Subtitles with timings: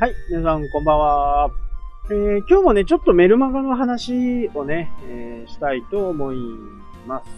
[0.00, 1.50] はい、皆さんこんばんは。
[2.08, 6.36] えー、今日もね、ちょっとメルマガの話をね、えー、したいと思い
[7.04, 7.28] ます。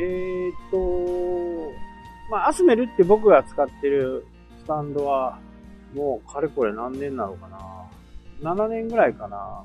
[0.00, 1.74] えーと、
[2.30, 4.26] まあ、アスメルって僕が使ってる
[4.64, 5.38] スタンドは、
[5.94, 7.48] もうかれこれ何年なのか
[8.40, 9.64] な ?7 年ぐらいかな。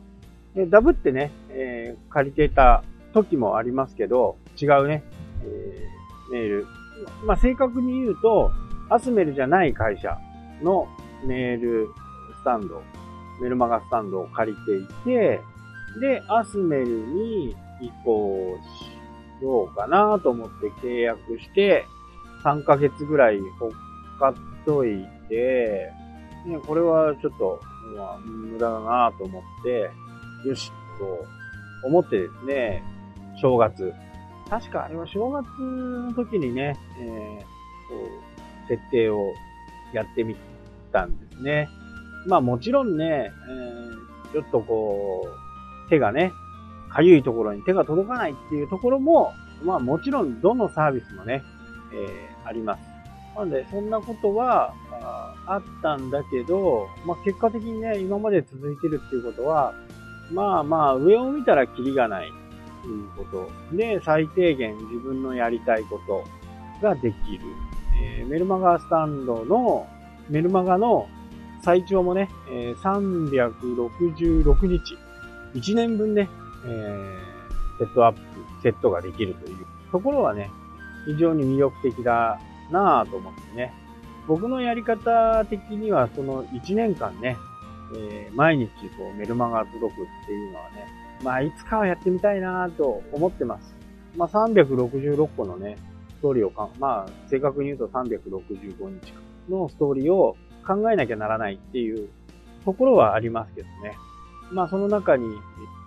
[0.53, 5.05] でダブってね、えー、借りてた時もありますけど、違うね、
[5.45, 6.67] えー、メール。
[7.25, 8.51] まあ、正確に言うと、
[8.89, 10.17] アスメルじゃない会社
[10.61, 10.89] の
[11.23, 11.87] メール
[12.31, 12.81] スタンド、
[13.41, 15.41] メルマガスタンドを借りていて、
[15.99, 18.57] で、アスメルに移行
[19.39, 21.85] しようかなと思って契約して、
[22.43, 23.71] 3ヶ月ぐらいほっ
[24.19, 24.33] かっ
[24.65, 25.91] といて、
[26.45, 27.59] ね、これはちょっと、
[27.95, 29.91] まあ、無駄だなと思って、
[30.47, 31.25] よし、と
[31.87, 32.83] 思ってですね、
[33.41, 33.93] 正月。
[34.49, 39.33] 確かあれは正月の時にね、えー、設定を
[39.93, 40.35] やってみ
[40.91, 41.69] たんですね。
[42.27, 45.27] まあもちろんね、えー、ちょっとこ
[45.87, 46.33] う、手がね、
[46.89, 51.43] かゆいところに手が届かないっていうところも、まあもちろんどのサービスもね、
[51.93, 52.81] えー、あります。
[53.35, 54.73] なので、そんなことは
[55.45, 59.73] あったんだけど、まあ結果的にね、今まで続いてるっていうことは、
[60.31, 62.29] まあまあ上を見たらキリがない
[62.81, 66.23] ということで、最低限自分のやりたいこと
[66.85, 67.45] ができる。
[68.03, 69.87] えー、メルマガスタンドの、
[70.29, 71.07] メルマガの
[71.63, 74.97] 最長もね、え366日、
[75.53, 76.29] 1年分ね、
[76.65, 78.21] えー、セットアップ、
[78.63, 80.49] セットができるというところはね、
[81.05, 82.39] 非常に魅力的だ
[82.71, 83.73] なぁと思ってね。
[84.27, 87.37] 僕のやり方的にはその1年間ね、
[87.95, 90.87] えー、毎日こうメルマガ届くっていうのはね、
[91.23, 93.75] まあいつかはやってみたいなぁと思ってます。
[94.15, 95.77] まあ366個のね、
[96.17, 99.13] ストーリーをか、まあ正確に言うと365日
[99.49, 102.09] のストーリーを考えなきゃならないっていう
[102.65, 103.97] ところはありますけどね。
[104.51, 105.25] まあその中に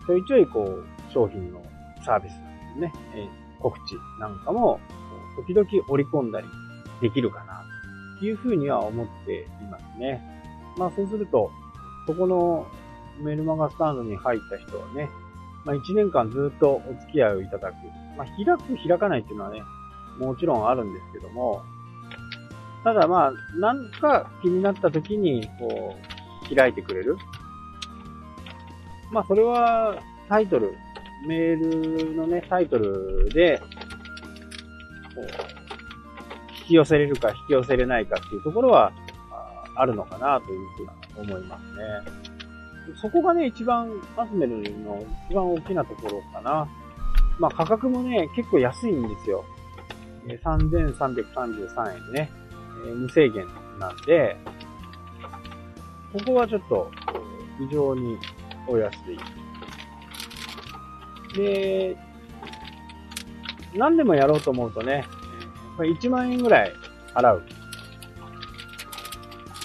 [0.06, 1.62] ちょいちょいこう商品の
[2.04, 2.34] サービス
[2.78, 3.28] ね、え
[3.60, 4.80] 告知なんかも
[5.36, 6.46] 時々織り込んだり
[7.00, 7.64] できるかな
[8.18, 10.20] というふうには思っていますね。
[10.76, 11.50] まあそうすると、
[12.06, 12.66] そこの
[13.22, 15.08] メルマガスタンドに入った人はね、
[15.64, 17.74] まあ1年間ずっとお付き合いをいただく。
[18.16, 19.62] まあ開く開かないっていうのはね、
[20.18, 21.62] もちろんあるんですけども、
[22.84, 25.96] ただまあ、なんか気になった時に、こ
[26.52, 27.16] う、開いてくれる。
[29.10, 30.74] まあ、それは、タイトル、
[31.26, 33.58] メールのね、タイトルで、
[35.14, 35.24] こう、
[36.60, 38.92] 引き寄せれるか引き寄せれないかっていうところは、
[39.76, 40.68] あるのかなという
[41.14, 42.24] ふうに思いますね。
[43.00, 46.68] そこがね、一番、アスメルの一番大きなところかな。
[47.38, 49.44] まあ価格もね、結構安いんですよ。
[50.26, 52.43] 3333円ね。
[52.92, 53.46] 無制限
[53.78, 54.36] なんで、
[56.12, 56.90] ここはちょっと
[57.58, 58.18] 非常に
[58.66, 59.18] お安い。
[61.36, 61.96] で、
[63.74, 65.04] 何でもやろうと思うとね、
[65.78, 66.72] 1万円ぐらい
[67.14, 67.42] 払う。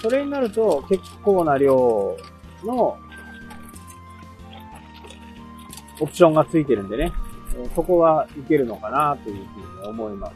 [0.02, 2.16] それになると結構な量
[2.64, 2.98] の
[6.00, 7.12] オプションがついてるんでね、
[7.74, 10.32] そこはいけるのかなというふうに思います。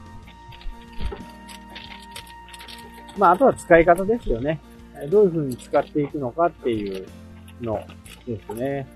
[3.17, 4.61] まあ、あとは使い方ですよね。
[5.11, 7.07] どういう風に使っていくのかっていう
[7.61, 7.81] の
[8.27, 8.87] ですね。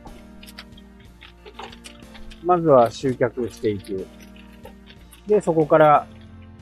[2.45, 4.07] まずは集客していく。
[5.27, 6.07] で、そこから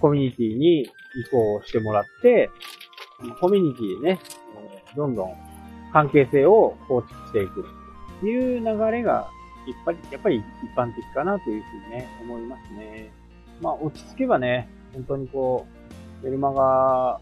[0.00, 0.88] コミュニティに移
[1.30, 2.50] 行してもらって、
[3.40, 4.20] コミュニティでね、
[4.96, 5.34] どんどん
[5.92, 9.12] 関係性を構築していくっていう流れが、
[9.66, 13.12] やっぱり、やっぱり一般的かなというふうにね、思いますね。
[13.60, 15.66] まあ、落ち着けばね、本当にこ
[16.22, 17.20] う、メルマガ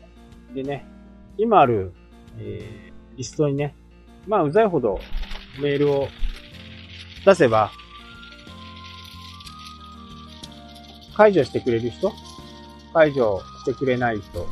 [0.52, 0.86] でね、
[1.38, 1.92] 今ある、
[2.38, 3.74] えー、リストにね、
[4.26, 5.00] まあ、うざいほど
[5.60, 6.08] メールを
[7.24, 7.70] 出せば、
[11.16, 12.12] 解除してくれる人
[12.92, 14.46] 解除してくれない人。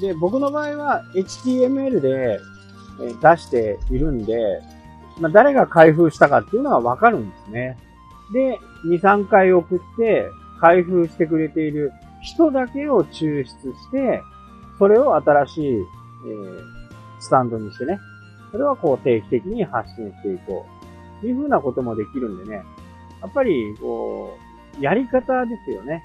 [0.00, 2.38] で、僕の場合は HTML で
[3.22, 4.60] 出しているんで、
[5.18, 7.76] まあ、誰が開封したかっていうのはわかるんですね。
[8.32, 10.26] で、2、3回送って
[10.60, 14.22] 開封してくれている人だけを抽出して、
[14.80, 16.62] それを新しい、えー、
[17.20, 18.00] スタンドにしてね、
[18.50, 20.80] それはこう定期的に発信していこう。
[21.26, 22.64] いうふうなこともできるんでね、
[23.20, 24.38] やっぱり、こ
[24.78, 26.02] う、やり方ですよね。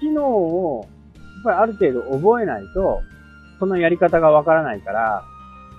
[0.00, 3.00] 機能を、やっぱりある程度覚えないと、
[3.58, 5.24] そのやり方がわからないから、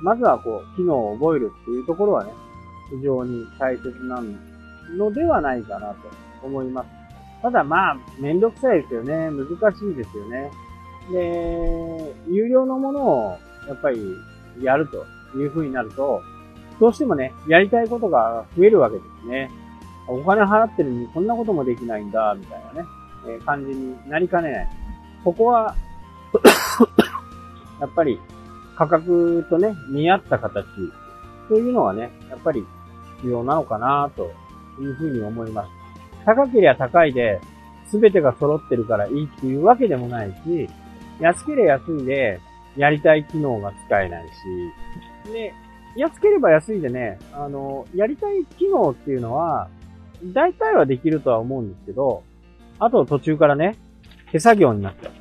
[0.01, 2.31] まずはこう、機能を覚えるっていうところはね、
[2.89, 4.23] 非常に大切な
[4.97, 6.09] のではないかなと
[6.41, 6.89] 思います。
[7.41, 9.29] ただまあ、めんどくさいですよね。
[9.29, 9.47] 難
[9.77, 10.49] しいですよね。
[11.11, 14.15] で、有料のものをやっぱり
[14.61, 15.05] やると
[15.37, 16.21] いう風になると、
[16.79, 19.49] どうしてもね、やりたいことが増えるわけですね。
[20.07, 22.87] お金払ってるのにこんなこともできないんだ、みたいなね、
[23.27, 24.69] えー、感じになりかねない。
[25.23, 25.75] ここは
[27.79, 28.19] やっぱり
[28.75, 30.65] 価格とね、見合った形
[31.47, 32.65] というのはね、やっぱり
[33.17, 34.31] 必要なのかなと
[34.81, 35.69] いうふうに思います。
[36.25, 37.41] 高ければ高いで、
[37.87, 40.69] すべてが揃ってるからいいっていうわけでもないし、
[41.19, 42.39] 安ければ安いで、
[42.77, 45.53] やりたい機能が使えないし、で、
[45.95, 49.69] 安ければ安いでね、あの、やりたい機能っていうのは、
[50.23, 52.23] 大体はできるとは思うんですけど、
[52.79, 53.75] あと途中からね、
[54.31, 55.13] 手作業になっちゃう。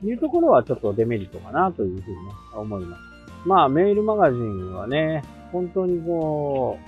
[0.00, 3.02] というところはちょっとデメリットかなというふうにね、思います。
[3.46, 5.22] まあ、メールマガジンはね、
[5.52, 6.78] 本当にこ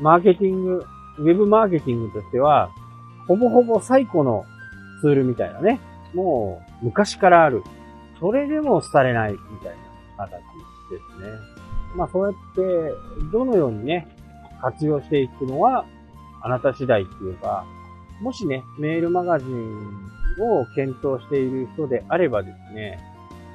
[0.00, 0.84] う、マーケティング、
[1.18, 2.70] ウェブマーケティングとしては、
[3.26, 4.44] ほぼほぼ最古の
[5.00, 5.80] ツールみたいなね。
[6.14, 7.62] もう、昔からある。
[8.20, 9.76] それでも廃れないみたい
[10.18, 10.30] な形
[10.90, 11.30] ですね。
[11.96, 12.94] まあ、そうやって、
[13.32, 14.06] どのようにね、
[14.60, 15.84] 活用していくのは、
[16.42, 17.64] あなた次第っていうか、
[18.20, 20.06] もしね、メールマガジン
[20.38, 22.98] を検討している人であればですね、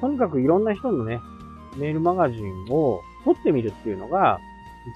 [0.00, 1.20] とにかくいろんな人のね、
[1.76, 4.38] メールマガジンを撮ってみるっていうのが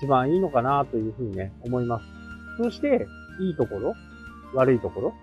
[0.01, 2.05] 一番いいのかなというふうにね、思います。
[2.63, 3.07] そして、
[3.41, 3.95] いいところ、
[4.55, 5.15] 悪いところ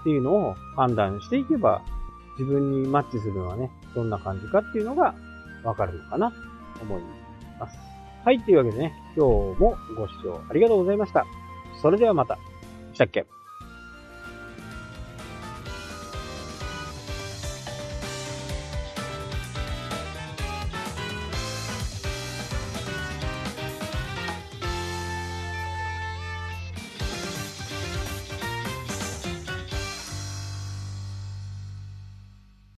[0.00, 1.82] っていうのを判断していけば、
[2.38, 5.14] 自分にマッチするのはね、どんな感じかっていうのが
[5.64, 6.36] わかるのかなと
[6.82, 7.02] 思い
[7.58, 7.78] ます。
[8.24, 11.24] はい、というわけでね、今日もご視聴ありがとうございました。
[11.80, 12.38] それではまた。
[12.92, 13.26] したっけ？